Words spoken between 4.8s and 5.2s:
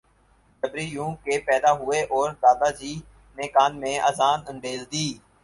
دی